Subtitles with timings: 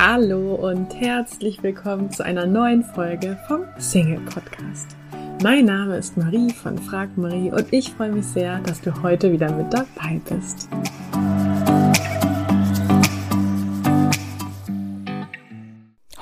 [0.00, 4.96] Hallo und herzlich willkommen zu einer neuen Folge vom Single Podcast.
[5.42, 9.32] Mein Name ist Marie von Frag Marie und ich freue mich sehr, dass du heute
[9.32, 10.68] wieder mit dabei bist.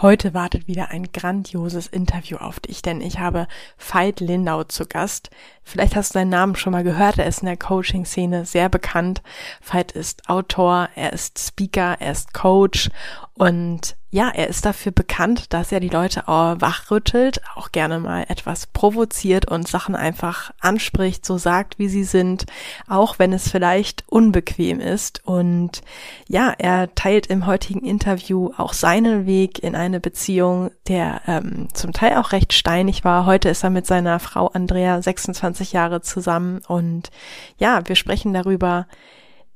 [0.00, 3.46] Heute wartet wieder ein grandioses Interview auf dich, denn ich habe
[3.77, 5.30] Veit Lindau zu Gast.
[5.62, 9.22] Vielleicht hast du seinen Namen schon mal gehört, er ist in der Coaching-Szene sehr bekannt.
[9.61, 12.90] Veit ist Autor, er ist Speaker, er ist Coach
[13.38, 18.66] und ja, er ist dafür bekannt, dass er die Leute wachrüttelt, auch gerne mal etwas
[18.66, 22.46] provoziert und Sachen einfach anspricht, so sagt, wie sie sind,
[22.88, 25.20] auch wenn es vielleicht unbequem ist.
[25.27, 25.82] Und
[26.28, 31.92] ja, er teilt im heutigen Interview auch seinen Weg in eine Beziehung, der ähm, zum
[31.92, 33.27] Teil auch recht steinig war.
[33.27, 37.10] Heute ist er mit seiner Frau Andrea 26 Jahre zusammen und
[37.58, 38.86] ja, wir sprechen darüber,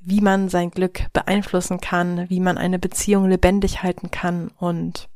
[0.01, 4.51] wie man sein Glück beeinflussen kann, wie man eine Beziehung lebendig halten kann.
[4.59, 5.09] Und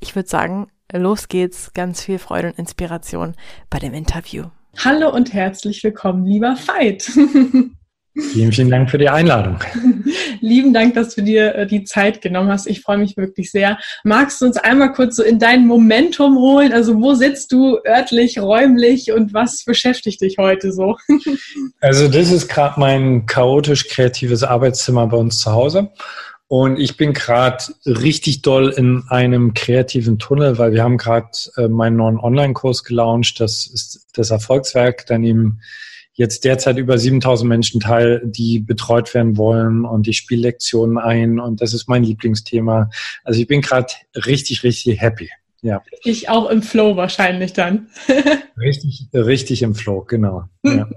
[0.00, 1.72] ich würde sagen, los geht's.
[1.72, 3.34] Ganz viel Freude und Inspiration
[3.70, 4.44] bei dem Interview.
[4.78, 7.10] Hallo und herzlich willkommen, lieber Veit.
[8.18, 9.58] Vielen, vielen Dank für die Einladung.
[10.40, 12.66] Lieben Dank, dass du dir äh, die Zeit genommen hast.
[12.66, 13.78] Ich freue mich wirklich sehr.
[14.02, 16.72] Magst du uns einmal kurz so in dein Momentum holen?
[16.72, 20.96] Also wo sitzt du örtlich, räumlich und was beschäftigt dich heute so?
[21.80, 25.90] Also das ist gerade mein chaotisch kreatives Arbeitszimmer bei uns zu Hause.
[26.48, 31.68] Und ich bin gerade richtig doll in einem kreativen Tunnel, weil wir haben gerade äh,
[31.68, 33.38] meinen neuen Online-Kurs gelauncht.
[33.38, 35.04] Das ist das Erfolgswerk.
[35.06, 35.60] Daneben
[36.18, 41.38] jetzt derzeit über 7000 Menschen teil, die betreut werden wollen und ich spiele Lektionen ein
[41.38, 42.90] und das ist mein Lieblingsthema.
[43.22, 43.86] Also ich bin gerade
[44.26, 45.30] richtig, richtig happy.
[45.62, 45.80] Ja.
[46.02, 47.88] Ich auch im Flow wahrscheinlich dann.
[48.60, 50.44] richtig, richtig im Flow, genau.
[50.64, 50.88] Ja.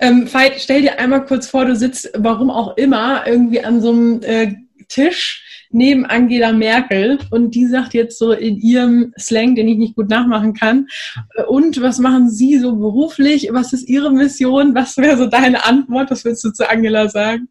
[0.00, 3.90] ähm, Veit, stell dir einmal kurz vor, du sitzt, warum auch immer, irgendwie an so
[3.90, 4.54] einem äh,
[4.88, 9.96] Tisch neben Angela Merkel und die sagt jetzt so in ihrem Slang, den ich nicht
[9.96, 10.86] gut nachmachen kann,
[11.34, 13.48] äh, und was machen Sie so beruflich?
[13.52, 14.74] Was ist Ihre Mission?
[14.74, 16.10] Was wäre so deine Antwort?
[16.10, 17.48] Was willst du zu Angela sagen?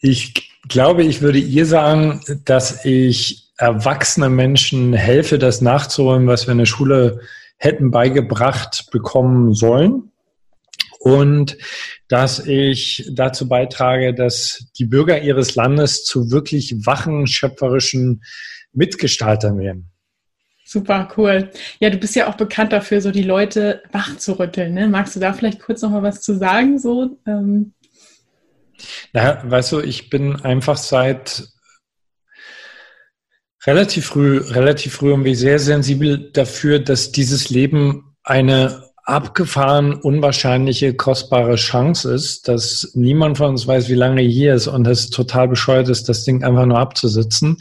[0.00, 0.34] Ich
[0.68, 6.58] glaube, ich würde ihr sagen, dass ich erwachsene Menschen helfe, das nachzuholen, was wir in
[6.58, 7.20] der Schule
[7.56, 10.12] hätten beigebracht bekommen sollen
[10.98, 11.56] und
[12.08, 18.22] dass ich dazu beitrage, dass die Bürger ihres Landes zu wirklich wachen, schöpferischen
[18.72, 19.90] Mitgestaltern werden.
[20.64, 21.50] Super, cool.
[21.78, 24.74] Ja, du bist ja auch bekannt dafür, so die Leute wach zu rütteln.
[24.74, 24.86] Ne?
[24.86, 26.78] Magst du da vielleicht kurz noch mal was zu sagen?
[26.78, 27.72] So, ähm?
[29.14, 31.48] Na, weißt du, ich bin einfach seit
[33.66, 40.92] relativ früh, relativ früh und wie sehr sensibel dafür, dass dieses Leben eine abgefahren unwahrscheinliche,
[40.92, 45.48] kostbare Chance ist, dass niemand von uns weiß, wie lange hier ist und es total
[45.48, 47.56] bescheuert ist, das Ding einfach nur abzusitzen,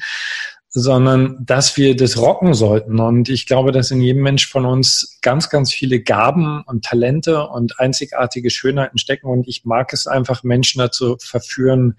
[0.70, 3.00] sondern dass wir das rocken sollten.
[3.00, 7.48] Und ich glaube, dass in jedem Mensch von uns ganz, ganz viele Gaben und Talente
[7.48, 9.28] und einzigartige Schönheiten stecken.
[9.28, 11.96] Und ich mag es einfach, Menschen dazu verführen,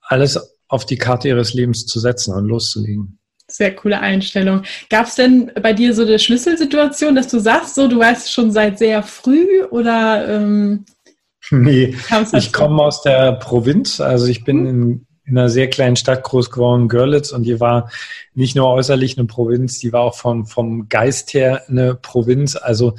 [0.00, 3.18] alles auf die Karte ihres Lebens zu setzen und loszulegen.
[3.48, 4.62] Sehr coole Einstellung.
[4.88, 8.50] Gab es denn bei dir so eine Schlüsselsituation, dass du sagst, so du weißt schon
[8.50, 10.28] seit sehr früh oder?
[10.28, 10.84] Ähm,
[11.50, 11.94] nee,
[12.32, 14.00] ich komme aus der Provinz.
[14.00, 14.68] Also ich bin mhm.
[14.68, 17.90] in, in, einer sehr kleinen Stadt groß geworden, Görlitz, und die war
[18.34, 22.56] nicht nur äußerlich eine Provinz, die war auch vom, vom Geist her eine Provinz.
[22.56, 22.94] Also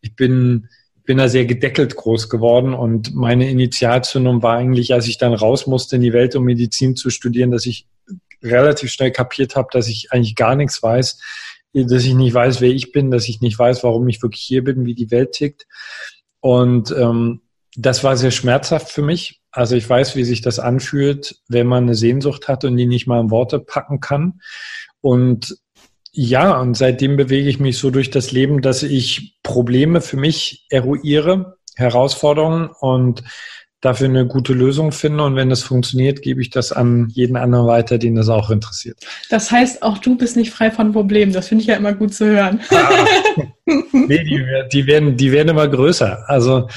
[0.00, 0.68] ich bin
[1.04, 5.66] bin da sehr gedeckelt groß geworden und meine Initialzündung war eigentlich, als ich dann raus
[5.66, 7.86] musste in die Welt, um Medizin zu studieren, dass ich
[8.44, 11.18] relativ schnell kapiert habe, dass ich eigentlich gar nichts weiß,
[11.72, 14.62] dass ich nicht weiß, wer ich bin, dass ich nicht weiß, warum ich wirklich hier
[14.62, 15.66] bin, wie die Welt tickt.
[16.40, 17.40] Und ähm,
[17.76, 19.40] das war sehr schmerzhaft für mich.
[19.50, 23.06] Also ich weiß, wie sich das anfühlt, wenn man eine Sehnsucht hat und die nicht
[23.06, 24.40] mal in Worte packen kann.
[25.00, 25.56] Und
[26.12, 30.66] ja, und seitdem bewege ich mich so durch das Leben, dass ich Probleme für mich
[30.70, 33.24] eruiere, Herausforderungen und
[33.84, 35.24] dafür eine gute Lösung finde.
[35.24, 38.98] Und wenn das funktioniert, gebe ich das an jeden anderen weiter, den das auch interessiert.
[39.30, 41.32] Das heißt, auch du bist nicht frei von Problemen.
[41.32, 42.60] Das finde ich ja immer gut zu hören.
[42.70, 43.04] Ah,
[43.66, 46.24] nee, die, die, werden, die werden immer größer.
[46.28, 46.68] Also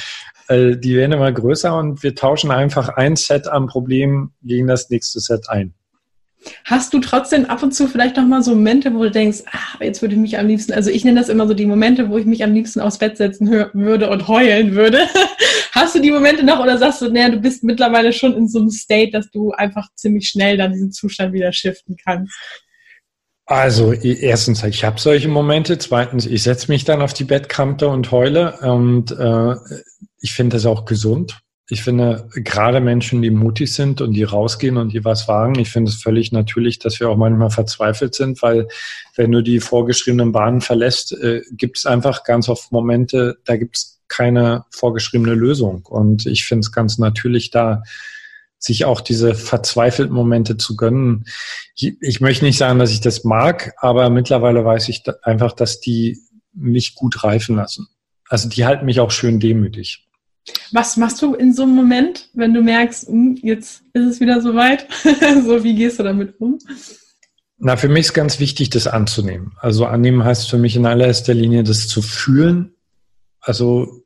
[0.49, 4.89] äh, die werden immer größer und wir tauschen einfach ein Set an Problemen gegen das
[4.89, 5.73] nächste Set ein.
[6.65, 9.79] Hast du trotzdem ab und zu vielleicht noch mal so Momente, wo du denkst, ach,
[9.81, 12.17] jetzt würde ich mich am liebsten, also ich nenne das immer so die Momente, wo
[12.17, 14.99] ich mich am liebsten aufs Bett setzen würde und heulen würde.
[15.71, 18.59] Hast du die Momente noch oder sagst du, naja, du bist mittlerweile schon in so
[18.59, 22.33] einem State, dass du einfach ziemlich schnell dann diesen Zustand wieder shiften kannst?
[23.45, 25.77] Also erstens, ich habe solche Momente.
[25.77, 29.55] Zweitens, ich setze mich dann auf die Bettkante und heule und äh,
[30.19, 31.39] ich finde das auch gesund.
[31.69, 35.69] Ich finde, gerade Menschen, die mutig sind und die rausgehen und die was wagen, ich
[35.69, 38.69] finde es völlig natürlich, dass wir auch manchmal verzweifelt sind, weil
[39.15, 43.77] wenn du die vorgeschriebenen Bahnen verlässt, äh, gibt es einfach ganz oft Momente, da gibt
[43.77, 45.85] es keine vorgeschriebene Lösung.
[45.85, 47.83] Und ich finde es ganz natürlich, da
[48.59, 51.25] sich auch diese verzweifelten Momente zu gönnen.
[51.75, 55.79] Ich, ich möchte nicht sagen, dass ich das mag, aber mittlerweile weiß ich einfach, dass
[55.79, 56.19] die
[56.53, 57.87] mich gut reifen lassen.
[58.29, 60.06] Also die halten mich auch schön demütig.
[60.71, 64.41] Was machst du in so einem Moment, wenn du merkst, hm, jetzt ist es wieder
[64.41, 64.87] soweit?
[65.45, 66.59] so, wie gehst du damit um?
[67.57, 69.53] Na, für mich ist ganz wichtig, das anzunehmen.
[69.59, 72.75] Also annehmen heißt für mich in allererster Linie, das zu fühlen.
[73.39, 74.03] Also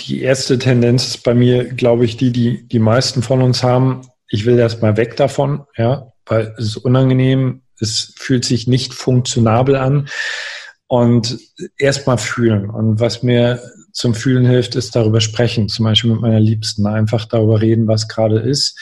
[0.00, 4.02] die erste Tendenz ist bei mir, glaube ich, die, die die meisten von uns haben.
[4.28, 9.76] Ich will erstmal weg davon, ja, weil es ist unangenehm, es fühlt sich nicht funktionabel
[9.76, 10.08] an
[10.86, 11.38] und
[11.78, 12.70] erstmal fühlen.
[12.70, 17.26] Und was mir zum Fühlen hilft, ist darüber sprechen, zum Beispiel mit meiner Liebsten, einfach
[17.26, 18.78] darüber reden, was gerade ist.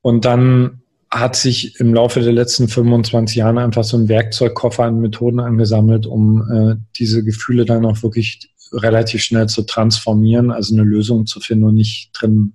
[0.00, 5.00] Und dann hat sich im Laufe der letzten 25 Jahre einfach so ein Werkzeugkoffer an
[5.00, 10.84] Methoden angesammelt, um äh, diese Gefühle dann auch wirklich relativ schnell zu transformieren, also eine
[10.84, 12.52] Lösung zu finden und nicht drin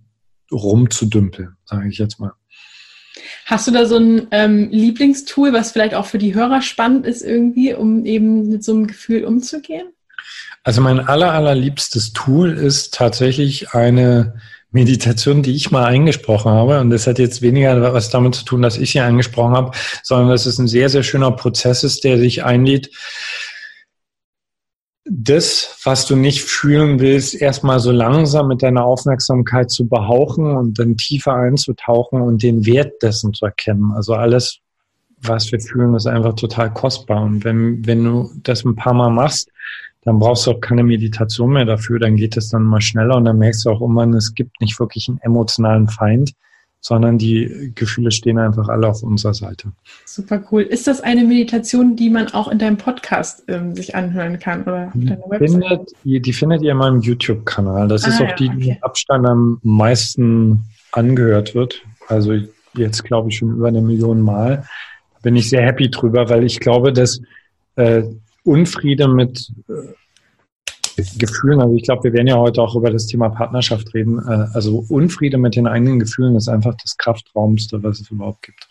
[0.52, 2.34] rumzudümpeln, sage ich jetzt mal.
[3.46, 7.24] Hast du da so ein ähm, Lieblingstool, was vielleicht auch für die Hörer spannend ist
[7.24, 9.88] irgendwie, um eben mit so einem Gefühl umzugehen?
[10.64, 14.36] Also mein aller, allerliebstes Tool ist tatsächlich eine
[14.72, 16.80] Meditation, die ich mal eingesprochen habe.
[16.80, 19.72] Und das hat jetzt weniger was damit zu tun, dass ich sie eingesprochen habe,
[20.04, 22.90] sondern dass es ein sehr, sehr schöner Prozess ist, der dich einlädt,
[25.06, 30.80] das, was du nicht fühlen willst, erstmal so langsam mit deiner Aufmerksamkeit zu behauchen und
[30.80, 33.92] dann tiefer einzutauchen und den Wert dessen zu erkennen.
[33.94, 34.60] Also alles,
[35.18, 37.22] was wir fühlen, ist einfach total kostbar.
[37.22, 39.50] Und wenn, wenn du das ein paar Mal machst,
[40.06, 43.26] dann brauchst du auch keine Meditation mehr dafür, dann geht es dann mal schneller und
[43.26, 46.34] dann merkst du auch irgendwann, es gibt nicht wirklich einen emotionalen Feind,
[46.82, 49.72] sondern die Gefühle stehen einfach alle auf unserer Seite.
[50.06, 50.64] Super cool.
[50.64, 54.88] Ist das eine Meditation, die man auch in deinem Podcast ähm, sich anhören kann oder
[54.88, 55.50] auf deiner Website?
[55.50, 57.88] Findet, die, die findet ihr in meinem YouTube-Kanal.
[57.88, 58.68] Das ah, ist auch ja, die, die okay.
[58.72, 61.82] mit Abstand am meisten angehört wird.
[62.10, 62.34] Also
[62.76, 64.66] jetzt glaube ich schon über eine Million Mal.
[65.22, 67.22] Bin ich sehr happy drüber, weil ich glaube, dass
[67.78, 68.04] äh,
[68.44, 69.94] Unfriede mit äh,
[71.18, 74.20] Gefühlen, also ich glaube, wir werden ja heute auch über das Thema Partnerschaft reden.
[74.20, 78.68] Äh, also Unfriede mit den eigenen Gefühlen ist einfach das Kraftraumste, was es überhaupt gibt.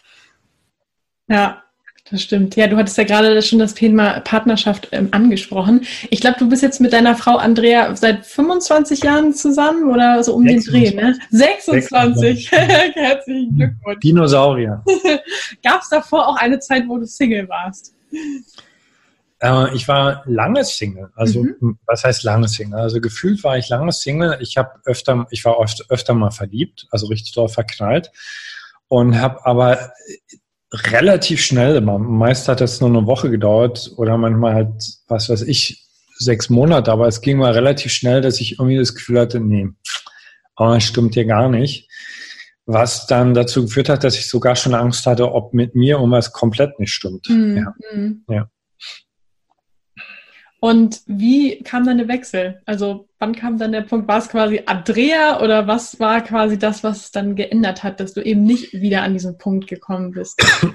[1.28, 1.62] Ja,
[2.10, 2.56] das stimmt.
[2.56, 5.82] Ja, du hattest ja gerade schon das Thema Partnerschaft ähm, angesprochen.
[6.10, 10.34] Ich glaube, du bist jetzt mit deiner Frau Andrea seit 25 Jahren zusammen oder so
[10.34, 10.90] um 26.
[10.90, 11.18] den Dreh, ne?
[11.30, 12.50] 26.
[12.50, 12.52] 26.
[12.94, 14.00] Herzlichen Glückwunsch.
[14.00, 14.84] Dinosaurier.
[15.62, 17.94] Gab es davor auch eine Zeit, wo du Single warst?
[19.42, 21.10] Äh, ich war lange Single.
[21.14, 21.78] Also mhm.
[21.86, 22.78] was heißt lange Single?
[22.78, 24.38] Also gefühlt war ich lange Single.
[24.40, 28.10] Ich habe öfter, ich war oft öfter mal verliebt, also richtig doll verknallt
[28.88, 29.92] und habe aber
[30.72, 31.98] relativ schnell immer.
[31.98, 35.86] Meist hat das nur eine Woche gedauert oder manchmal halt, was weiß ich,
[36.16, 36.92] sechs Monate.
[36.92, 39.68] Aber es ging mal relativ schnell, dass ich irgendwie das Gefühl hatte, nee,
[40.54, 41.88] aber das stimmt hier gar nicht.
[42.64, 46.32] Was dann dazu geführt hat, dass ich sogar schon Angst hatte, ob mit mir irgendwas
[46.32, 47.28] komplett nicht stimmt.
[47.28, 47.56] Mhm.
[47.56, 47.74] Ja.
[47.92, 48.24] Mhm.
[48.28, 48.48] ja.
[50.62, 52.62] Und wie kam dann der Wechsel?
[52.66, 54.06] Also wann kam dann der Punkt?
[54.06, 58.20] War es quasi Andrea oder was war quasi das, was dann geändert hat, dass du
[58.20, 60.40] eben nicht wieder an diesen Punkt gekommen bist?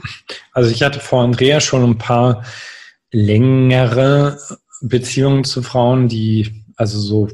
[0.51, 2.43] Also ich hatte vor Andrea schon ein paar
[3.11, 4.39] längere
[4.81, 7.29] Beziehungen zu Frauen, die also so,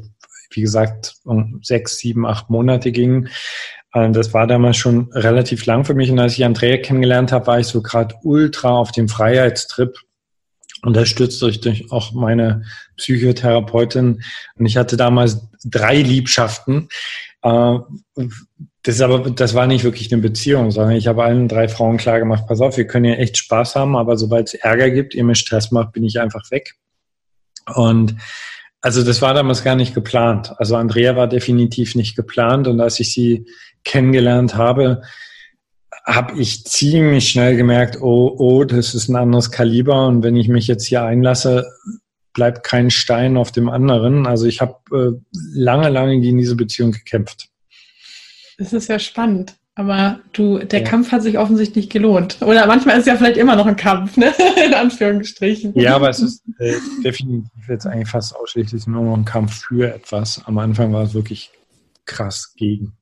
[0.50, 3.30] wie gesagt, um sechs, sieben, acht Monate gingen.
[3.94, 6.10] Äh, das war damals schon relativ lang für mich.
[6.10, 9.96] Und als ich Andrea kennengelernt habe, war ich so gerade ultra auf dem Freiheitstrip
[10.84, 12.62] unterstützt durch, durch auch meine
[12.96, 14.22] Psychotherapeutin.
[14.56, 16.88] Und ich hatte damals drei Liebschaften.
[17.42, 17.78] Äh,
[18.82, 22.18] das, aber, das war nicht wirklich eine Beziehung, sondern ich habe allen drei Frauen klar
[22.18, 25.24] gemacht, pass auf, wir können ja echt Spaß haben, aber sobald es Ärger gibt, ihr
[25.24, 26.74] mir Stress macht, bin ich einfach weg.
[27.74, 28.14] Und
[28.82, 30.52] also das war damals gar nicht geplant.
[30.58, 32.68] Also Andrea war definitiv nicht geplant.
[32.68, 33.46] Und als ich sie
[33.82, 35.00] kennengelernt habe,
[36.04, 40.48] habe ich ziemlich schnell gemerkt, oh, oh, das ist ein anderes Kaliber und wenn ich
[40.48, 41.66] mich jetzt hier einlasse,
[42.34, 44.26] bleibt kein Stein auf dem anderen.
[44.26, 47.48] Also ich habe äh, lange, lange gegen diese Beziehung gekämpft.
[48.58, 49.56] Das ist ja spannend.
[49.76, 50.86] Aber du, der ja.
[50.86, 52.38] Kampf hat sich offensichtlich gelohnt.
[52.42, 54.32] Oder manchmal ist es ja vielleicht immer noch ein Kampf, ne?
[54.66, 55.72] In Anführungsstrichen.
[55.74, 59.92] Ja, aber es ist äh, definitiv jetzt eigentlich fast ausschließlich nur noch ein Kampf für
[59.92, 60.42] etwas.
[60.44, 61.50] Am Anfang war es wirklich
[62.04, 62.92] krass gegen.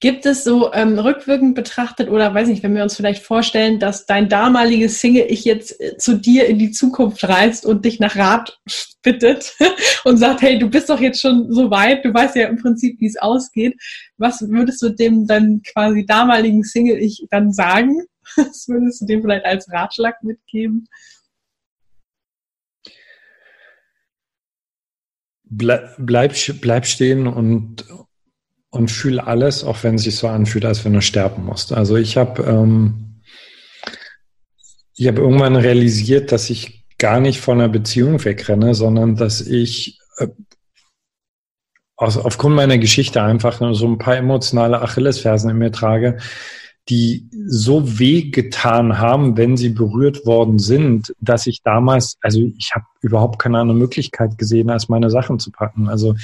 [0.00, 4.06] Gibt es so ähm, rückwirkend betrachtet oder weiß nicht, wenn wir uns vielleicht vorstellen, dass
[4.06, 8.16] dein damaliges Single ich jetzt äh, zu dir in die Zukunft reist und dich nach
[8.16, 8.60] Rat
[9.02, 9.54] bittet
[10.04, 13.00] und sagt, hey, du bist doch jetzt schon so weit, du weißt ja im Prinzip,
[13.00, 13.74] wie es ausgeht.
[14.16, 18.02] Was würdest du dem dann quasi damaligen Single ich dann sagen?
[18.36, 20.86] Was würdest du dem vielleicht als Ratschlag mitgeben?
[25.50, 25.96] bleib,
[26.60, 27.84] bleib stehen und,
[28.70, 31.72] und fühl alles, auch wenn es sich so anfühlt, als wenn du sterben musst.
[31.72, 33.22] Also ich habe ähm,
[34.94, 40.26] ich irgendwann realisiert, dass ich gar nicht von einer Beziehung wegrenne, sondern dass ich äh,
[41.96, 46.18] aus, aufgrund meiner Geschichte einfach so ein paar emotionale Achillesfersen in mir trage,
[46.88, 52.70] die so weh getan haben, wenn sie berührt worden sind, dass ich damals, also ich
[52.74, 55.88] habe überhaupt keine andere Möglichkeit gesehen, als meine Sachen zu packen.
[55.88, 56.14] Also,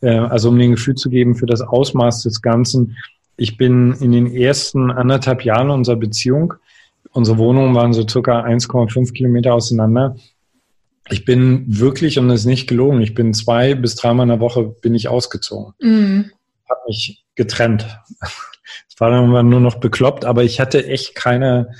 [0.00, 2.96] äh, also um den Gefühl zu geben für das Ausmaß des Ganzen.
[3.36, 6.54] Ich bin in den ersten anderthalb Jahren unserer Beziehung,
[7.12, 10.16] unsere Wohnungen waren so circa 1,5 Kilometer auseinander.
[11.10, 14.40] Ich bin wirklich, und das ist nicht gelogen, ich bin zwei bis dreimal in der
[14.40, 15.74] Woche bin ich ausgezogen.
[15.80, 16.30] Mhm.
[16.68, 17.86] Habe mich getrennt.
[18.88, 21.72] Es war dann nur noch bekloppt, aber ich hatte echt keine,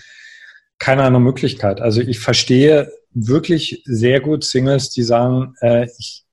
[0.78, 1.80] keine andere Möglichkeit.
[1.80, 6.23] Also ich verstehe wirklich sehr gut Singles, die sagen, äh, ich,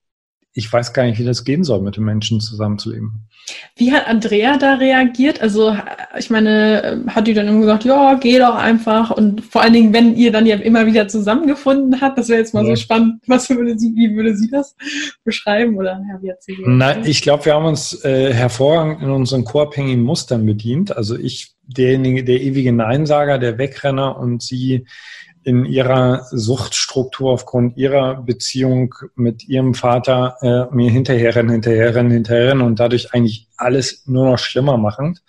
[0.53, 3.27] ich weiß gar nicht, wie das gehen soll, mit den Menschen zusammenzuleben.
[3.75, 5.41] Wie hat Andrea da reagiert?
[5.41, 5.75] Also,
[6.17, 9.12] ich meine, hat die dann immer gesagt, ja, geh doch einfach.
[9.12, 12.53] Und vor allen Dingen, wenn ihr dann ja immer wieder zusammengefunden habt, das wäre jetzt
[12.53, 12.75] mal ja.
[12.75, 13.22] so spannend.
[13.27, 14.75] Was würde sie, wie würde sie das
[15.24, 15.77] beschreiben?
[15.77, 19.46] Oder ja, wie hat sie Na, ich glaube, wir haben uns äh, hervorragend in unseren
[19.46, 20.96] co-abhängigen Mustern bedient.
[20.96, 24.86] Also ich, derjenige, der ewige Neinsager, der Wegrenner und sie
[25.44, 32.80] in ihrer Suchtstruktur aufgrund ihrer Beziehung mit ihrem Vater äh, mir hinterherrennen, hinterherrennen, hinterherrennen und
[32.80, 35.22] dadurch eigentlich alles nur noch schlimmer machend.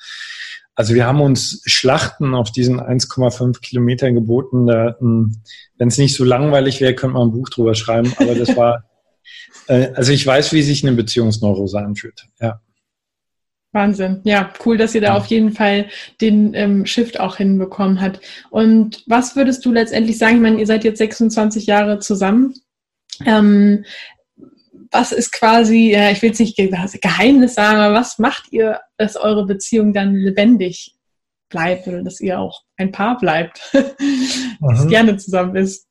[0.74, 4.68] Also wir haben uns Schlachten auf diesen 1,5 Kilometer geboten.
[4.98, 5.42] Hm,
[5.76, 8.12] Wenn es nicht so langweilig wäre, könnte man ein Buch drüber schreiben.
[8.18, 8.84] Aber das war,
[9.66, 12.26] äh, also ich weiß, wie sich eine Beziehungsneurose anfühlt.
[12.40, 12.60] Ja.
[13.72, 14.20] Wahnsinn.
[14.24, 15.86] Ja, cool, dass ihr da auf jeden Fall
[16.20, 18.20] den ähm, Shift auch hinbekommen hat.
[18.50, 20.36] Und was würdest du letztendlich sagen?
[20.36, 22.54] Ich meine, ihr seid jetzt 26 Jahre zusammen.
[23.24, 23.84] Ähm,
[24.90, 29.16] was ist quasi, ja, ich will jetzt nicht Geheimnis sagen, aber was macht ihr, dass
[29.16, 30.94] eure Beziehung dann lebendig
[31.48, 34.88] bleibt oder dass ihr auch ein Paar bleibt, das mhm.
[34.88, 35.86] gerne zusammen ist?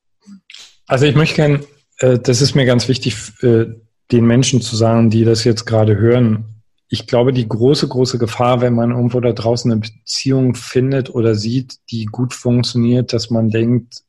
[0.85, 1.61] Also ich möchte gerne,
[1.99, 3.65] äh, das ist mir ganz wichtig, äh,
[4.11, 6.60] den Menschen zu sagen, die das jetzt gerade hören,
[6.93, 11.35] ich glaube, die große, große Gefahr, wenn man irgendwo da draußen eine Beziehung findet oder
[11.35, 14.03] sieht, die gut funktioniert, dass man denkt,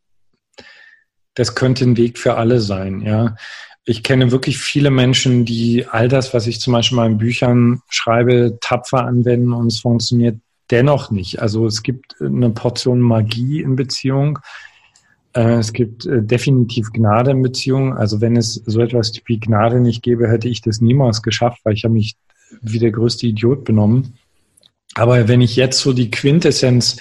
[1.34, 3.36] das könnte ein Weg für alle sein, ja.
[3.84, 7.82] Ich kenne wirklich viele Menschen, die all das, was ich zum Beispiel in meinen Büchern
[7.88, 11.40] schreibe, tapfer anwenden und es funktioniert dennoch nicht.
[11.40, 14.40] Also es gibt eine Portion Magie in Beziehung.
[15.34, 17.96] Äh, es gibt äh, definitiv Gnade in Beziehung.
[17.96, 21.74] Also wenn es so etwas wie Gnade nicht gäbe, hätte ich das niemals geschafft, weil
[21.74, 22.16] ich habe mich
[22.61, 24.18] wie der größte Idiot benommen.
[24.94, 26.99] Aber wenn ich jetzt so die Quintessenz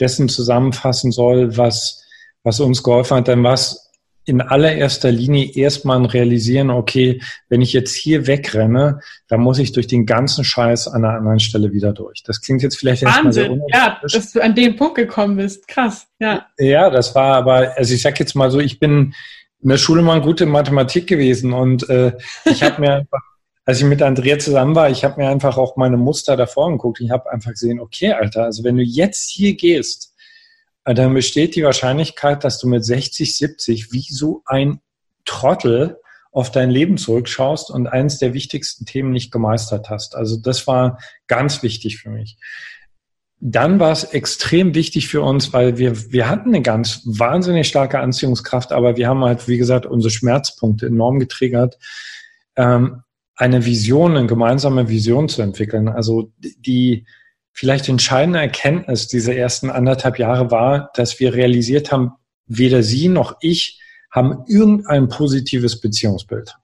[0.00, 2.04] dessen zusammenfassen soll, was,
[2.42, 3.84] was uns geholfen hat, dann war es
[4.26, 9.72] in allererster Linie erstmal ein Realisieren, okay, wenn ich jetzt hier wegrenne, dann muss ich
[9.72, 12.22] durch den ganzen Scheiß an einer anderen Stelle wieder durch.
[12.22, 15.68] Das klingt jetzt vielleicht erstmal sehr Ja, dass du an den Punkt gekommen bist.
[15.68, 16.46] Krass, ja.
[16.58, 19.14] Ja, das war aber, also ich sag jetzt mal so, ich bin
[19.60, 22.12] in der Schule mal gut in Mathematik gewesen und äh,
[22.46, 23.20] ich habe mir einfach
[23.64, 27.00] als ich mit Andrea zusammen war, ich habe mir einfach auch meine Muster davor angeguckt.
[27.00, 30.14] Ich habe einfach gesehen, okay, Alter, also wenn du jetzt hier gehst,
[30.84, 34.80] dann besteht die Wahrscheinlichkeit, dass du mit 60, 70 wie so ein
[35.24, 35.98] Trottel
[36.30, 40.14] auf dein Leben zurückschaust und eines der wichtigsten Themen nicht gemeistert hast.
[40.14, 42.36] Also das war ganz wichtig für mich.
[43.40, 48.00] Dann war es extrem wichtig für uns, weil wir, wir hatten eine ganz wahnsinnig starke
[48.00, 51.78] Anziehungskraft, aber wir haben halt, wie gesagt, unsere Schmerzpunkte enorm getriggert.
[52.56, 53.02] Ähm,
[53.36, 55.88] eine Vision, eine gemeinsame Vision zu entwickeln.
[55.88, 57.06] Also die
[57.52, 62.12] vielleicht entscheidende Erkenntnis dieser ersten anderthalb Jahre war, dass wir realisiert haben,
[62.46, 66.56] weder sie noch ich haben irgendein positives Beziehungsbild.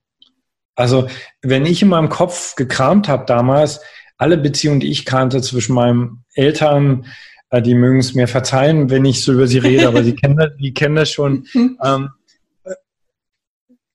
[0.77, 1.09] Also
[1.43, 3.81] wenn ich in meinem Kopf gekramt habe damals,
[4.19, 7.07] alle Beziehungen, die ich kannte zwischen meinen Eltern,
[7.51, 10.37] äh, die mögen es mir verzeihen, wenn ich so über sie rede, aber sie kennen
[10.37, 11.47] das, die kennen das schon.
[11.55, 12.11] Ähm,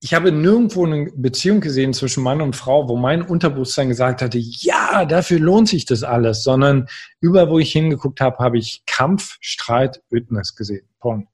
[0.02, 4.38] ich habe nirgendwo eine Beziehung gesehen zwischen Mann und Frau, wo mein Unterbewusstsein gesagt hatte,
[4.38, 6.88] ja, dafür lohnt sich das alles, sondern
[7.22, 10.88] überall, wo ich hingeguckt habe, habe ich Kampf, Streit, Witness gesehen.
[11.00, 11.30] Punkt.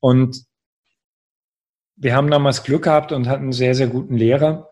[0.00, 0.44] Und
[1.96, 4.70] wir haben damals Glück gehabt und hatten einen sehr, sehr guten Lehrer,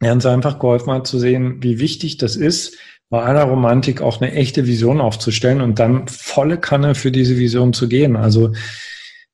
[0.00, 4.20] der uns einfach geholfen hat zu sehen, wie wichtig das ist, bei aller Romantik auch
[4.20, 8.16] eine echte Vision aufzustellen und dann volle Kanne für diese Vision zu gehen.
[8.16, 8.52] Also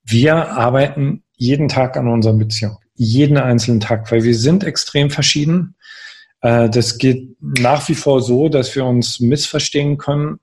[0.03, 5.76] wir arbeiten jeden Tag an unserer Beziehung, jeden einzelnen Tag, weil wir sind extrem verschieden.
[6.41, 10.38] Äh, das geht nach wie vor so, dass wir uns missverstehen können.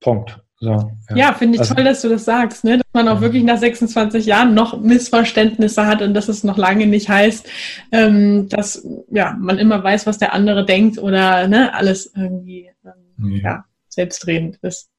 [0.00, 0.38] Punkt.
[0.60, 0.70] So,
[1.10, 2.78] ja, ja finde ich also, toll, dass du das sagst, ne?
[2.78, 6.86] dass man auch wirklich nach 26 Jahren noch Missverständnisse hat und dass es noch lange
[6.86, 7.48] nicht heißt,
[7.92, 13.30] ähm, dass ja, man immer weiß, was der andere denkt oder ne, alles irgendwie ähm,
[13.36, 13.42] ja.
[13.42, 14.90] ja selbstredend ist.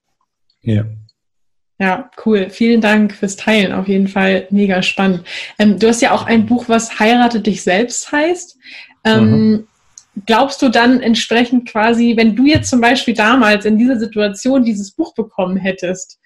[0.62, 0.86] Ja.
[1.80, 2.50] Ja, cool.
[2.50, 3.72] Vielen Dank fürs Teilen.
[3.72, 5.24] Auf jeden Fall mega spannend.
[5.58, 8.58] Ähm, du hast ja auch ein Buch, was Heirate dich selbst heißt.
[9.06, 9.68] Ähm, mhm
[10.26, 14.92] glaubst du dann entsprechend quasi, wenn du jetzt zum Beispiel damals in dieser Situation dieses
[14.92, 16.20] Buch bekommen hättest,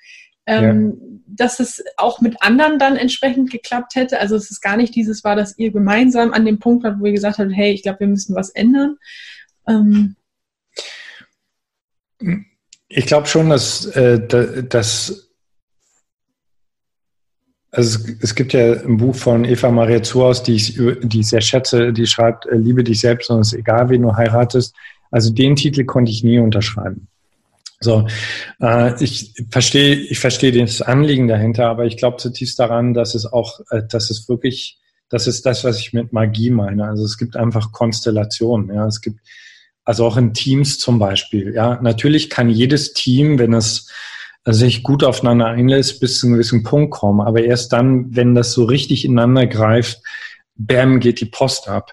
[0.46, 1.08] ähm, ja.
[1.28, 4.20] dass es auch mit anderen dann entsprechend geklappt hätte?
[4.20, 7.06] Also es ist gar nicht dieses war, dass ihr gemeinsam an dem Punkt wart, wo
[7.06, 8.98] ihr gesagt habt, hey, ich glaube, wir müssen was ändern.
[9.68, 10.16] Ähm.
[12.88, 14.28] Ich glaube schon, dass, äh,
[14.68, 15.33] dass
[17.74, 21.27] also es, es, gibt ja ein Buch von Eva Maria Zuhaus, die ich, die ich
[21.27, 24.75] sehr schätze, die schreibt, äh, liebe dich selbst und es ist egal, wen du heiratest.
[25.10, 27.08] Also den Titel konnte ich nie unterschreiben.
[27.80, 28.08] So,
[28.62, 33.25] äh, ich verstehe, ich verstehe das Anliegen dahinter, aber ich glaube zutiefst daran, dass es
[33.25, 34.77] auch, äh, dass es wirklich,
[35.10, 36.88] das ist das, was ich mit Magie meine.
[36.88, 38.74] Also es gibt einfach Konstellationen.
[38.74, 39.20] Ja, es gibt
[39.84, 41.53] also auch in Teams zum Beispiel.
[41.56, 43.89] Ja, natürlich kann jedes Team, wenn es
[44.44, 47.22] also sich gut aufeinander einlässt, bis zu einem gewissen Punkt kommen.
[47.22, 50.02] Aber erst dann, wenn das so richtig ineinander greift,
[50.56, 51.92] bam, geht die Post ab.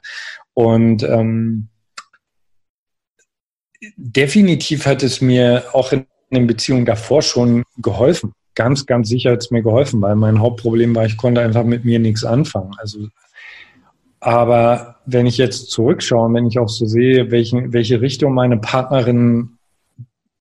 [0.54, 1.68] Und ähm,
[3.96, 8.32] definitiv hat es mir auch in den Beziehungen davor schon geholfen.
[8.54, 11.84] Ganz, ganz sicher hat es mir geholfen, weil mein Hauptproblem war, ich konnte einfach mit
[11.84, 12.72] mir nichts anfangen.
[12.78, 13.08] Also,
[14.18, 19.56] aber wenn ich jetzt zurückschaue, wenn ich auch so sehe, welchen, welche Richtung meine Partnerin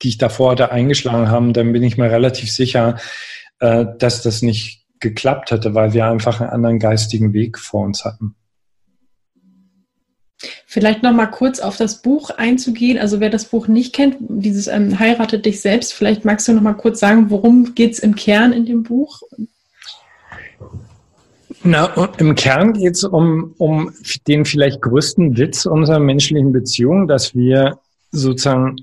[0.02, 2.98] die ich davor hatte, eingeschlagen haben, dann bin ich mir relativ sicher,
[3.60, 8.06] äh, dass das nicht geklappt hätte, weil wir einfach einen anderen geistigen Weg vor uns
[8.06, 8.36] hatten.
[10.66, 12.98] Vielleicht noch mal kurz auf das Buch einzugehen.
[12.98, 16.62] Also wer das Buch nicht kennt, dieses ähm, Heirate dich selbst, vielleicht magst du noch
[16.62, 19.22] mal kurz sagen, worum geht es im Kern in dem Buch?
[21.64, 23.92] Na, im Kern geht es um, um
[24.28, 27.80] den vielleicht größten Witz unserer menschlichen Beziehung, dass wir
[28.12, 28.78] sozusagen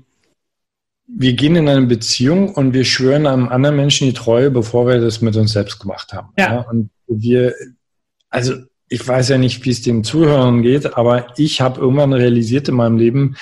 [1.07, 4.99] wir gehen in eine Beziehung und wir schwören einem anderen Menschen die Treue, bevor wir
[4.99, 6.29] das mit uns selbst gemacht haben.
[6.37, 6.53] Ja.
[6.53, 7.53] ja und wir,
[8.29, 8.53] also
[8.89, 12.75] ich weiß ja nicht, wie es den Zuhörern geht, aber ich habe irgendwann realisiert in
[12.75, 13.35] meinem Leben,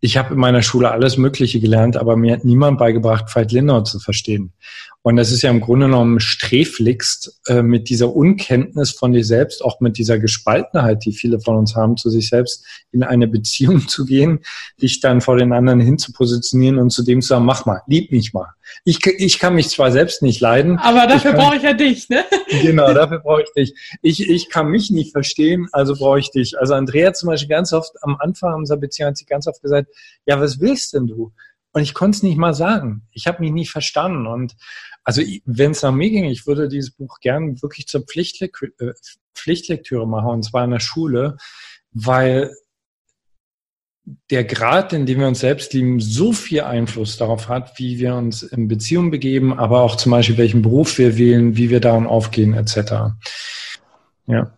[0.00, 3.82] ich habe in meiner Schule alles Mögliche gelernt, aber mir hat niemand beigebracht, Veit Lindau
[3.82, 4.52] zu verstehen.
[5.02, 9.64] Und das ist ja im Grunde genommen sträflichst äh, mit dieser Unkenntnis von dir selbst,
[9.64, 13.80] auch mit dieser Gespaltenheit, die viele von uns haben, zu sich selbst in eine Beziehung
[13.88, 14.40] zu gehen,
[14.82, 18.34] dich dann vor den anderen hinzupositionieren und zu dem zu sagen, mach mal, lieb mich
[18.34, 18.48] mal.
[18.84, 20.78] Ich, ich kann mich zwar selbst nicht leiden.
[20.78, 22.24] Aber dafür brauche ich ja dich, ne?
[22.62, 23.98] Genau, dafür brauche ich dich.
[24.02, 26.58] Ich, ich kann mich nicht verstehen, also brauche ich dich.
[26.58, 29.88] Also Andrea zum Beispiel ganz oft am Anfang unserer Beziehung hat sie ganz oft gesagt,
[30.26, 31.32] ja, was willst denn du?
[31.72, 33.06] Und ich konnte es nicht mal sagen.
[33.12, 34.26] Ich habe mich nicht verstanden.
[34.26, 34.56] Und
[35.04, 38.92] also wenn es nach mir ging, ich würde dieses Buch gern wirklich zur Pflichtlektüre, äh,
[39.34, 41.36] Pflichtlektüre machen, und zwar in der Schule,
[41.92, 42.52] weil
[44.30, 48.16] der Grad, in dem wir uns selbst lieben, so viel Einfluss darauf hat, wie wir
[48.16, 52.06] uns in Beziehungen begeben, aber auch zum Beispiel, welchen Beruf wir wählen, wie wir daran
[52.06, 53.14] aufgehen, etc.
[54.26, 54.52] Ja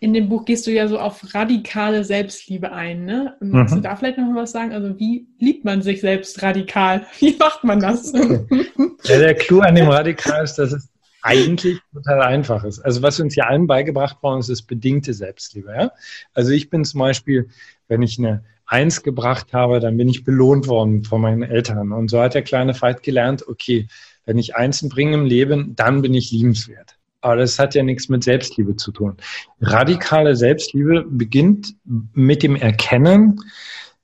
[0.00, 3.04] in dem Buch gehst du ja so auf radikale Selbstliebe ein.
[3.04, 3.36] Ne?
[3.40, 3.78] Magst mhm.
[3.78, 4.72] du da vielleicht noch was sagen?
[4.72, 7.06] Also wie liebt man sich selbst radikal?
[7.18, 8.12] Wie macht man das?
[8.12, 10.88] ja, der Clou an dem Radikal ist, dass es
[11.22, 12.78] eigentlich total einfach ist.
[12.80, 15.72] Also was uns ja allen beigebracht worden ist, ist bedingte Selbstliebe.
[15.72, 15.92] Ja?
[16.32, 17.48] Also ich bin zum Beispiel,
[17.88, 21.92] wenn ich eine Eins gebracht habe, dann bin ich belohnt worden von meinen Eltern.
[21.92, 23.88] Und so hat der kleine Veit gelernt, okay,
[24.26, 26.97] wenn ich Einsen bringe im Leben, dann bin ich liebenswert.
[27.20, 29.16] Aber das hat ja nichts mit Selbstliebe zu tun.
[29.60, 33.40] Radikale Selbstliebe beginnt mit dem Erkennen,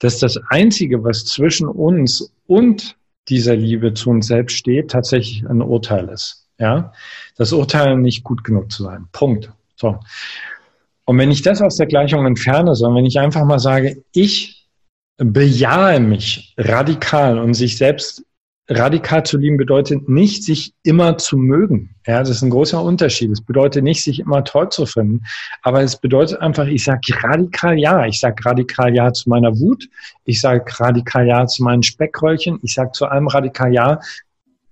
[0.00, 2.96] dass das Einzige, was zwischen uns und
[3.28, 6.46] dieser Liebe zu uns selbst steht, tatsächlich ein Urteil ist.
[6.58, 6.92] Ja,
[7.36, 9.06] das Urteil nicht gut genug zu sein.
[9.12, 9.50] Punkt.
[9.76, 9.98] So.
[11.04, 14.68] Und wenn ich das aus der Gleichung entferne, sondern wenn ich einfach mal sage, ich
[15.16, 18.23] bejahe mich radikal und sich selbst
[18.68, 21.94] radikal zu lieben bedeutet nicht, sich immer zu mögen.
[22.06, 23.30] Ja, das ist ein großer Unterschied.
[23.30, 25.22] Es bedeutet nicht, sich immer toll zu finden.
[25.62, 28.06] Aber es bedeutet einfach, ich sage radikal ja.
[28.06, 29.88] Ich sage radikal ja zu meiner Wut.
[30.24, 32.58] Ich sage radikal ja zu meinen Speckröllchen.
[32.62, 34.00] Ich sage zu allem radikal ja,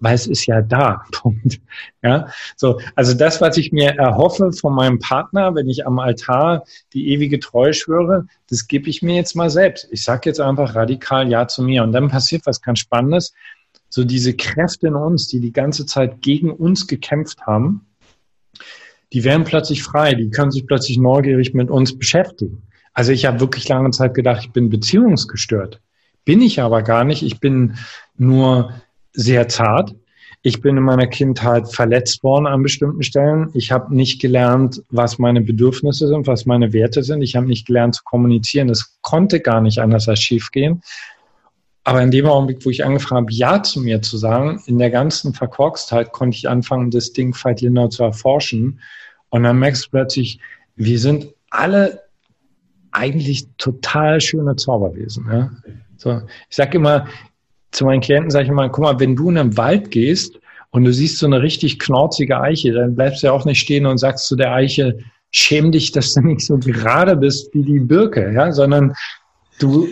[0.03, 1.05] weil es ist ja da.
[1.13, 1.61] Punkt.
[2.03, 2.81] Ja, so.
[2.95, 7.41] Also das, was ich mir erhoffe von meinem Partner, wenn ich am Altar die ewige
[7.41, 9.87] Treue schwöre, das gebe ich mir jetzt mal selbst.
[9.91, 11.83] Ich sage jetzt einfach radikal Ja zu mir.
[11.83, 13.35] Und dann passiert was ganz Spannendes.
[13.95, 17.85] So diese Kräfte in uns, die die ganze Zeit gegen uns gekämpft haben,
[19.13, 20.15] die werden plötzlich frei.
[20.15, 22.63] Die können sich plötzlich neugierig mit uns beschäftigen.
[22.95, 25.83] Also ich habe wirklich lange Zeit gedacht, ich bin beziehungsgestört.
[26.25, 27.23] Bin ich aber gar nicht.
[27.23, 27.77] Ich bin
[28.17, 28.73] nur
[29.13, 29.95] sehr zart.
[30.41, 33.51] Ich bin in meiner Kindheit verletzt worden an bestimmten Stellen.
[33.53, 37.21] Ich habe nicht gelernt, was meine Bedürfnisse sind, was meine Werte sind.
[37.21, 38.71] Ich habe nicht gelernt zu kommunizieren.
[38.71, 40.81] Es konnte gar nicht anders als schief gehen.
[41.85, 44.91] Aber in dem Augenblick, wo ich angefangen habe, Ja zu mir zu sagen, in der
[44.91, 48.81] ganzen Verkorkstheit konnte ich anfangen, das Ding Veit Lindau zu erforschen.
[49.31, 50.39] Und dann merkst du plötzlich,
[50.77, 52.03] wir sind alle
[52.93, 55.27] eigentlich total schöne Zauberwesen.
[55.31, 55.51] Ja?
[55.97, 57.07] So, ich sage immer,
[57.73, 60.39] zu meinen Klienten sage ich immer, guck mal, wenn du in einen Wald gehst
[60.71, 63.87] und du siehst so eine richtig knorzige Eiche, dann bleibst du ja auch nicht stehen
[63.87, 64.99] und sagst zu der Eiche,
[65.31, 68.95] schäm dich, dass du nicht so gerade bist wie die Birke, ja, sondern
[69.59, 69.89] du,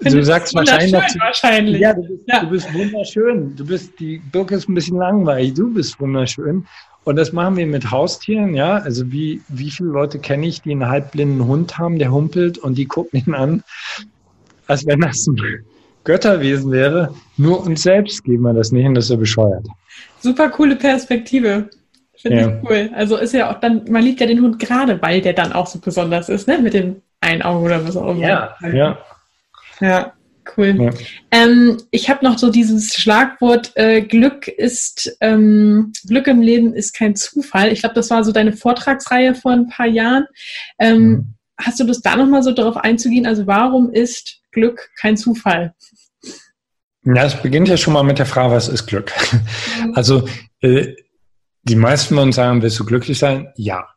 [0.00, 1.80] du sagst wahrscheinlich, noch, wahrscheinlich.
[1.80, 2.40] Ja, du bist, ja.
[2.40, 3.56] du bist wunderschön.
[3.56, 6.66] Du bist, die Birke ist ein bisschen langweilig, du bist wunderschön.
[7.04, 8.76] Und das machen wir mit Haustieren, ja.
[8.76, 12.76] Also wie, wie viele Leute kenne ich, die einen halbblinden Hund haben, der humpelt und
[12.76, 13.62] die gucken ihn an,
[14.66, 15.64] als wenn das ein
[16.04, 17.14] Götterwesen wäre.
[17.36, 19.66] Nur uns selbst geben wir das nicht und das ist ja bescheuert.
[20.20, 21.70] Super coole Perspektive.
[22.16, 22.48] Finde ja.
[22.48, 22.90] ich cool.
[22.94, 25.66] Also ist ja auch dann, man liebt ja den Hund gerade, weil der dann auch
[25.66, 26.58] so besonders ist, ne?
[26.58, 28.20] Mit dem einen Auge oder was auch immer.
[28.20, 28.98] Ja, ja.
[29.80, 30.12] Ja,
[30.56, 30.76] cool.
[30.78, 30.90] Ja.
[31.30, 36.94] Ähm, ich habe noch so dieses Schlagwort, äh, Glück ist, ähm, Glück im Leben ist
[36.94, 37.72] kein Zufall.
[37.72, 40.26] Ich glaube, das war so deine Vortragsreihe vor ein paar Jahren.
[40.78, 41.34] Ähm, mhm.
[41.60, 43.26] Hast du das da nochmal so darauf einzugehen?
[43.26, 45.74] Also warum ist Glück kein Zufall?
[47.04, 49.12] Ja, es beginnt ja schon mal mit der Frage, was ist Glück?
[49.94, 50.28] Also
[50.60, 50.94] äh,
[51.62, 53.52] die meisten von uns sagen, willst du glücklich sein?
[53.56, 53.88] Ja.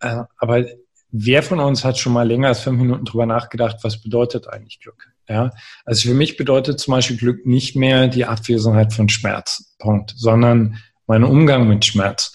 [0.00, 0.64] Äh, aber
[1.10, 4.80] wer von uns hat schon mal länger als fünf Minuten drüber nachgedacht, was bedeutet eigentlich
[4.80, 5.06] Glück?
[5.28, 5.50] Ja,
[5.84, 10.78] also für mich bedeutet zum Beispiel Glück nicht mehr die Abwesenheit von Schmerz, Punkt, sondern
[11.06, 12.34] mein Umgang mit Schmerz.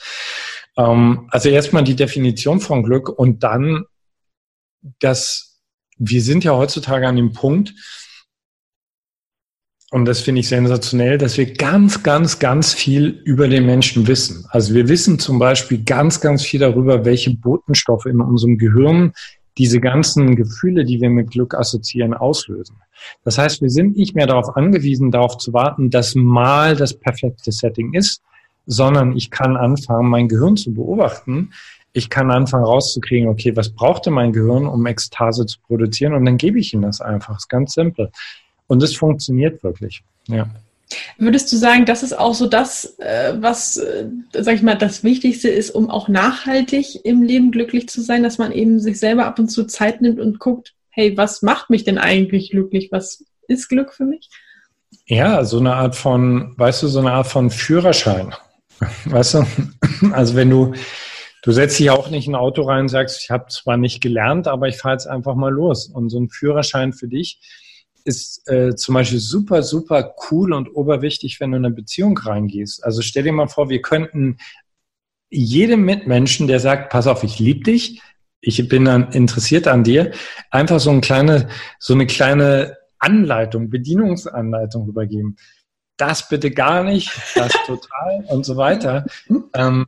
[0.77, 3.85] Ähm, also erstmal die Definition von Glück und dann,
[4.99, 5.61] dass
[5.97, 7.73] wir sind ja heutzutage an dem Punkt,
[9.93, 14.43] und das finde ich sensationell, dass wir ganz, ganz, ganz viel über den Menschen wissen.
[14.49, 19.13] Also wir wissen zum Beispiel ganz, ganz viel darüber, welche Botenstoffe in unserem Gehirn
[19.57, 22.77] diese ganzen Gefühle, die wir mit Glück assoziieren, auslösen.
[23.23, 27.51] Das heißt, wir sind nicht mehr darauf angewiesen, darauf zu warten, dass mal das perfekte
[27.51, 28.21] Setting ist,
[28.65, 31.51] sondern ich kann anfangen, mein Gehirn zu beobachten.
[31.91, 36.13] Ich kann anfangen rauszukriegen, okay, was brauchte mein Gehirn, um Ekstase zu produzieren?
[36.13, 37.37] Und dann gebe ich ihm das einfach.
[37.37, 38.09] Ist ganz simpel.
[38.67, 40.03] Und es funktioniert wirklich.
[40.27, 40.47] Ja.
[41.17, 45.03] Würdest du sagen, das ist auch so das, äh, was, äh, sag ich mal, das
[45.03, 49.25] Wichtigste ist, um auch nachhaltig im Leben glücklich zu sein, dass man eben sich selber
[49.25, 52.89] ab und zu Zeit nimmt und guckt, hey, was macht mich denn eigentlich glücklich?
[52.91, 54.29] Was ist Glück für mich?
[55.05, 58.33] Ja, so eine Art von, weißt du, so eine Art von Führerschein.
[59.05, 59.45] Weißt du?
[60.11, 60.73] Also wenn du,
[61.41, 64.01] du setzt dich auch nicht in ein Auto rein und sagst, ich habe zwar nicht
[64.01, 65.87] gelernt, aber ich fahre jetzt einfach mal los.
[65.87, 67.39] Und so ein Führerschein für dich
[68.05, 72.83] ist äh, zum Beispiel super, super cool und oberwichtig, wenn du in eine Beziehung reingehst.
[72.83, 74.37] Also stell dir mal vor, wir könnten
[75.29, 78.01] jedem Mitmenschen, der sagt, pass auf, ich liebe dich,
[78.41, 80.11] ich bin dann interessiert an dir,
[80.51, 81.47] einfach so eine kleine,
[81.79, 85.37] so eine kleine Anleitung, Bedienungsanleitung übergeben.
[85.97, 89.05] Das bitte gar nicht, das total und so weiter.
[89.53, 89.85] Ähm,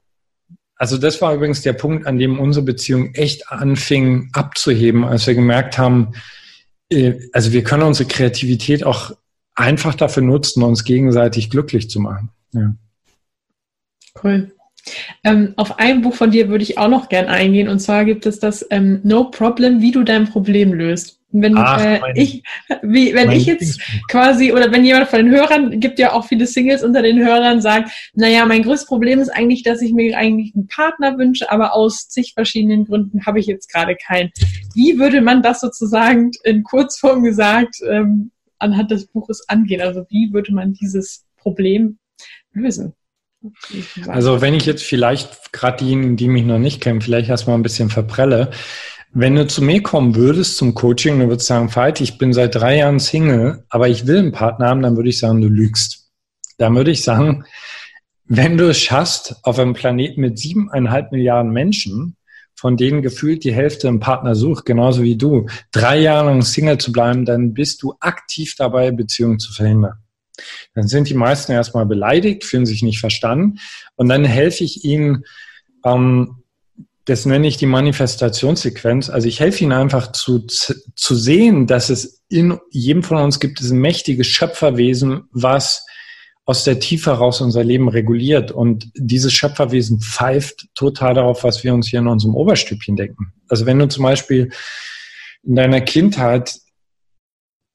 [0.78, 5.36] also das war übrigens der Punkt, an dem unsere Beziehung echt anfing abzuheben, als wir
[5.36, 6.14] gemerkt haben,
[7.34, 9.12] also wir können unsere Kreativität auch
[9.56, 12.30] einfach dafür nutzen, uns gegenseitig glücklich zu machen.
[12.52, 12.76] Ja.
[14.24, 14.52] Cool.
[15.24, 18.26] Ähm, auf ein Buch von dir würde ich auch noch gern eingehen und zwar gibt
[18.26, 21.15] es das ähm, No Problem, wie du dein Problem löst.
[21.32, 22.44] Wenn Ach, äh, ich,
[22.82, 26.48] wie, wenn ich jetzt quasi, oder wenn jemand von den Hörern, gibt ja auch viele
[26.48, 30.56] Singles unter den Hörern, sagt, naja, mein größtes Problem ist eigentlich, dass ich mir eigentlich
[30.56, 34.32] einen Partner wünsche, aber aus zig verschiedenen Gründen habe ich jetzt gerade keinen.
[34.74, 39.82] Wie würde man das sozusagen in Kurzform gesagt ähm, anhand des Buches angehen?
[39.82, 41.98] Also wie würde man dieses Problem
[42.54, 42.94] lösen?
[44.08, 47.64] Also wenn ich jetzt vielleicht gerade diejenigen, die mich noch nicht kennen, vielleicht erstmal ein
[47.64, 48.52] bisschen verprelle,
[49.18, 52.54] wenn du zu mir kommen würdest zum Coaching, du würdest sagen, Veit, ich bin seit
[52.54, 56.10] drei Jahren Single, aber ich will einen Partner haben, dann würde ich sagen, du lügst.
[56.58, 57.46] Dann würde ich sagen,
[58.26, 62.18] wenn du es schaffst, auf einem Planeten mit siebeneinhalb Milliarden Menschen,
[62.56, 66.78] von denen gefühlt die Hälfte einen Partner sucht, genauso wie du, drei Jahre lang Single
[66.78, 69.96] zu bleiben, dann bist du aktiv dabei, Beziehungen zu verhindern.
[70.74, 73.60] Dann sind die meisten erstmal beleidigt, fühlen sich nicht verstanden
[73.96, 75.24] und dann helfe ich ihnen,
[75.86, 76.44] ähm,
[77.06, 79.10] das nenne ich die Manifestationssequenz.
[79.10, 83.62] Also ich helfe ihnen einfach zu, zu sehen, dass es in jedem von uns gibt
[83.62, 85.86] ein mächtiges Schöpferwesen, was
[86.46, 88.52] aus der Tiefe heraus unser Leben reguliert.
[88.52, 93.34] Und dieses Schöpferwesen pfeift total darauf, was wir uns hier in unserem Oberstübchen denken.
[93.50, 94.52] Also wenn du zum Beispiel
[95.44, 96.56] in deiner Kindheit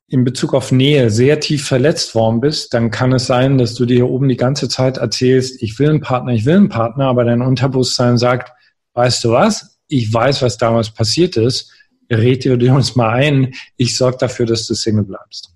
[0.09, 3.87] in Bezug auf Nähe sehr tief verletzt worden bist, dann kann es sein, dass du
[3.87, 7.25] dir oben die ganze Zeit erzählst, ich will einen Partner, ich will einen Partner, aber
[7.25, 8.53] dein Unterbewusstsein sagt,
[9.01, 11.73] weißt du was, ich weiß, was damals passiert ist,
[12.11, 15.55] red dir uns mal ein, ich sorge dafür, dass du Single bleibst.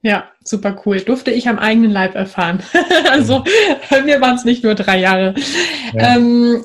[0.00, 1.00] Ja, super cool.
[1.00, 2.62] Durfte ich am eigenen Leib erfahren.
[3.10, 3.44] also
[3.90, 5.34] bei mir waren es nicht nur drei Jahre.
[5.92, 6.16] Ja.
[6.16, 6.64] Ähm,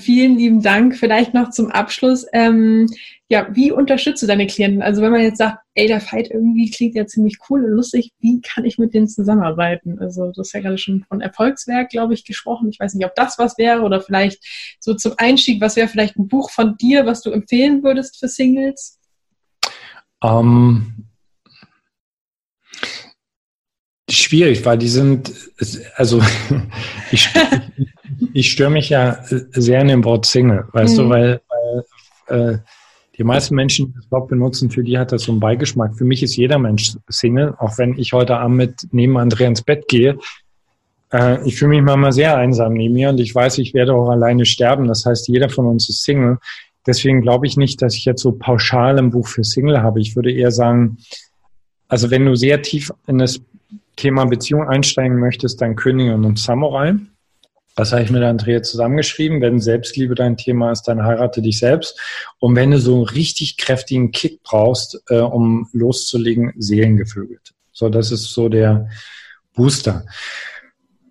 [0.00, 0.96] vielen lieben Dank.
[0.96, 2.26] Vielleicht noch zum Abschluss.
[2.32, 2.88] Ähm,
[3.34, 4.80] ja, wie unterstützt du deine Klienten?
[4.80, 8.12] Also wenn man jetzt sagt, ey, der Fight irgendwie klingt ja ziemlich cool und lustig,
[8.20, 9.98] wie kann ich mit denen zusammenarbeiten?
[9.98, 12.68] Also du hast ja gerade schon von Erfolgswerk, glaube ich, gesprochen.
[12.70, 14.38] Ich weiß nicht, ob das was wäre oder vielleicht
[14.78, 18.28] so zum Einstieg, was wäre vielleicht ein Buch von dir, was du empfehlen würdest für
[18.28, 19.00] Singles?
[20.20, 21.08] Um, ähm,
[24.08, 25.32] schwierig, weil die sind,
[25.96, 26.22] also
[27.10, 27.28] ich,
[28.32, 31.02] ich störe mich ja sehr in dem Wort Single, weißt mhm.
[31.02, 31.40] du, weil,
[32.28, 32.58] weil äh,
[33.16, 35.96] die meisten Menschen, die das Wort benutzen, für die hat das so einen Beigeschmack.
[35.96, 39.62] Für mich ist jeder Mensch Single, auch wenn ich heute Abend mit neben Andrea ins
[39.62, 40.18] Bett gehe.
[41.12, 44.08] Äh, ich fühle mich manchmal sehr einsam neben mir und ich weiß, ich werde auch
[44.10, 44.88] alleine sterben.
[44.88, 46.38] Das heißt, jeder von uns ist Single.
[46.86, 50.00] Deswegen glaube ich nicht, dass ich jetzt so pauschal ein Buch für Single habe.
[50.00, 50.98] Ich würde eher sagen,
[51.88, 53.40] also wenn du sehr tief in das
[53.96, 56.96] Thema Beziehung einsteigen möchtest, dann Königin und Samurai.
[57.74, 59.40] Das habe ich mit Andrea zusammengeschrieben.
[59.40, 62.00] Wenn Selbstliebe dein Thema ist, dann heirate dich selbst.
[62.38, 67.52] Und wenn du so einen richtig kräftigen Kick brauchst, äh, um loszulegen, Seelengevögelt.
[67.72, 68.88] So, das ist so der
[69.54, 70.04] Booster.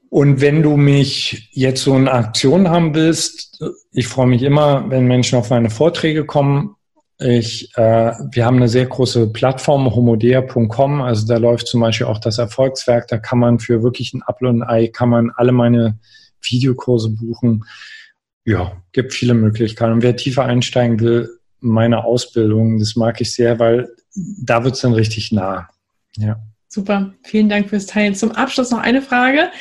[0.10, 5.08] Und wenn du mich jetzt so in Aktion haben willst, ich freue mich immer, wenn
[5.08, 6.76] Menschen auf meine Vorträge kommen.
[7.20, 11.02] Ich, äh, wir haben eine sehr große Plattform, homodea.com.
[11.02, 13.08] Also da läuft zum Beispiel auch das Erfolgswerk.
[13.08, 16.00] Da kann man für wirklich ein Apfel und ein Ei, kann man alle meine
[16.44, 17.66] Videokurse buchen.
[18.46, 19.94] Ja, gibt viele Möglichkeiten.
[19.94, 21.30] Und wer tiefer einsteigen will,
[21.60, 25.70] meine Ausbildung, das mag ich sehr, weil da wird es dann richtig nah.
[26.18, 26.40] Ja.
[26.74, 28.16] Super, vielen Dank fürs Teilen.
[28.16, 29.52] Zum Abschluss noch eine Frage.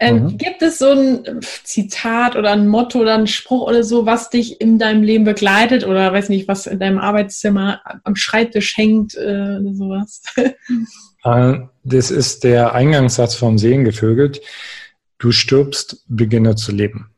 [0.00, 0.38] Ähm, mhm.
[0.38, 4.58] Gibt es so ein Zitat oder ein Motto oder ein Spruch oder so, was dich
[4.58, 9.58] in deinem Leben begleitet oder weiß nicht, was in deinem Arbeitszimmer am Schreibtisch hängt äh,
[9.60, 10.22] oder sowas?
[11.24, 14.40] Äh, das ist der Eingangssatz vom Seelengevögelt
[15.22, 17.10] du stirbst, beginne zu leben.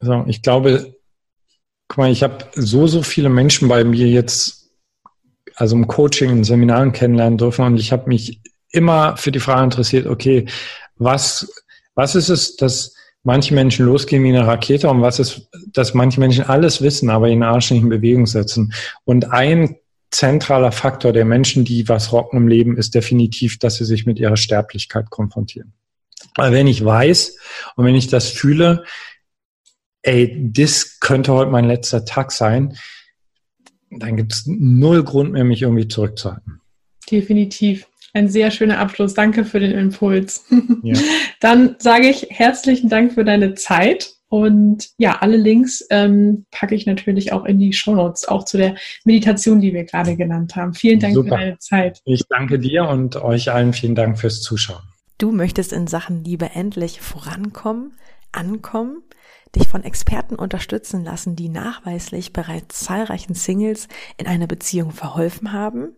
[0.00, 0.96] Also ich glaube,
[1.88, 4.70] guck mal, ich habe so, so viele Menschen bei mir jetzt,
[5.54, 9.64] also im Coaching, in Seminaren kennenlernen dürfen und ich habe mich immer für die Frage
[9.64, 10.46] interessiert, okay,
[10.96, 11.62] was,
[11.94, 16.20] was ist es, dass manche Menschen losgehen wie eine Rakete und was ist, dass manche
[16.20, 18.72] Menschen alles wissen, aber ihren Arsch nicht in Bewegung setzen.
[19.04, 19.76] Und ein
[20.10, 24.18] zentraler Faktor der Menschen, die was rocken im Leben, ist definitiv, dass sie sich mit
[24.18, 25.74] ihrer Sterblichkeit konfrontieren.
[26.34, 27.38] Weil wenn ich weiß
[27.76, 28.84] und wenn ich das fühle,
[30.02, 32.76] ey, das könnte heute mein letzter Tag sein,
[33.90, 36.60] dann gibt es null Grund mehr, mich irgendwie zurückzuhalten.
[37.10, 37.86] Definitiv.
[38.12, 39.14] Ein sehr schöner Abschluss.
[39.14, 40.46] Danke für den Impuls.
[40.82, 40.98] Ja.
[41.40, 44.14] Dann sage ich herzlichen Dank für deine Zeit.
[44.28, 48.56] Und ja, alle Links ähm, packe ich natürlich auch in die Show Notes, auch zu
[48.56, 50.74] der Meditation, die wir gerade genannt haben.
[50.74, 51.28] Vielen Dank Super.
[51.28, 52.00] für deine Zeit.
[52.04, 54.82] Ich danke dir und euch allen vielen Dank fürs Zuschauen.
[55.18, 57.96] Du möchtest in Sachen Liebe endlich vorankommen,
[58.32, 59.02] ankommen,
[59.54, 65.96] dich von Experten unterstützen lassen, die nachweislich bereits zahlreichen Singles in einer Beziehung verholfen haben?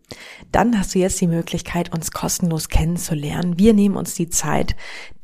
[0.52, 3.58] Dann hast du jetzt die Möglichkeit, uns kostenlos kennenzulernen.
[3.58, 4.76] Wir nehmen uns die Zeit,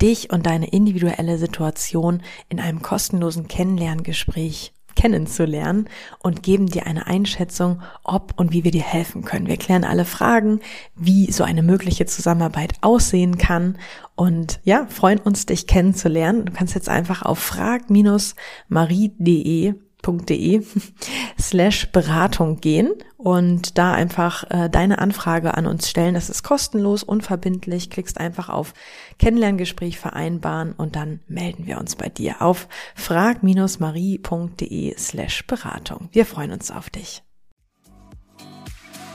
[0.03, 7.81] dich und deine individuelle Situation in einem kostenlosen Kennenlerngespräch kennenzulernen und geben dir eine Einschätzung,
[8.03, 9.47] ob und wie wir dir helfen können.
[9.47, 10.61] Wir klären alle Fragen,
[10.95, 13.79] wie so eine mögliche Zusammenarbeit aussehen kann
[14.17, 16.47] und ja, freuen uns, dich kennenzulernen.
[16.47, 19.75] Du kannst jetzt einfach auf frag-marie.de
[20.05, 20.63] www.de
[21.41, 26.15] slash Beratung gehen und da einfach äh, deine Anfrage an uns stellen.
[26.15, 27.91] Das ist kostenlos, unverbindlich.
[27.91, 28.75] Klickst einfach auf
[29.19, 36.09] Kennenlerngespräch vereinbaren und dann melden wir uns bei dir auf frag-marie.de slash Beratung.
[36.13, 37.24] Wir freuen uns auf dich.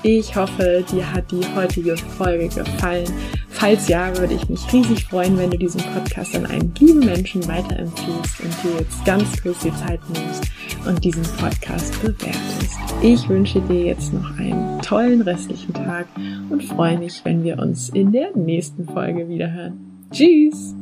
[0.01, 3.11] Ich hoffe, dir hat die heutige Folge gefallen.
[3.49, 7.45] Falls ja, würde ich mich riesig freuen, wenn du diesen Podcast an einen lieben Menschen
[7.45, 10.43] weiterempfiehlst und dir jetzt ganz kurz die Zeit nimmst
[10.87, 12.77] und diesen Podcast bewertest.
[13.01, 16.07] Ich wünsche dir jetzt noch einen tollen restlichen Tag
[16.49, 20.07] und freue mich, wenn wir uns in der nächsten Folge wiederhören.
[20.11, 20.73] Tschüss!